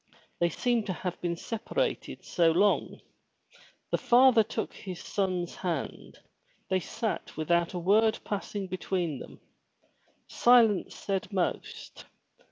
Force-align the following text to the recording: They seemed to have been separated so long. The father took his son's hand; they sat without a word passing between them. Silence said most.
They 0.39 0.49
seemed 0.49 0.87
to 0.87 0.93
have 0.93 1.21
been 1.21 1.35
separated 1.35 2.25
so 2.25 2.51
long. 2.51 3.01
The 3.91 3.99
father 3.99 4.41
took 4.41 4.73
his 4.73 4.99
son's 4.99 5.53
hand; 5.57 6.17
they 6.71 6.79
sat 6.79 7.37
without 7.37 7.75
a 7.75 7.77
word 7.77 8.17
passing 8.23 8.65
between 8.65 9.19
them. 9.19 9.39
Silence 10.27 10.95
said 10.95 11.31
most. 11.31 12.05